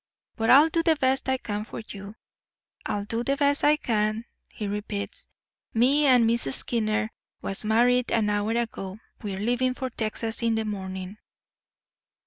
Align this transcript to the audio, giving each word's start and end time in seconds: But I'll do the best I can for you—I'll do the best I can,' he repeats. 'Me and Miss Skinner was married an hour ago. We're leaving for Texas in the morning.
But 0.35 0.49
I'll 0.49 0.69
do 0.69 0.81
the 0.81 0.95
best 0.95 1.29
I 1.29 1.37
can 1.37 1.63
for 1.63 1.79
you—I'll 1.89 3.03
do 3.05 3.23
the 3.23 3.37
best 3.37 3.63
I 3.63 3.77
can,' 3.77 4.25
he 4.51 4.67
repeats. 4.67 5.29
'Me 5.75 6.07
and 6.07 6.25
Miss 6.25 6.47
Skinner 6.55 7.11
was 7.43 7.63
married 7.63 8.11
an 8.11 8.27
hour 8.31 8.53
ago. 8.53 8.97
We're 9.21 9.37
leaving 9.39 9.75
for 9.75 9.91
Texas 9.91 10.41
in 10.41 10.55
the 10.55 10.65
morning. 10.65 11.17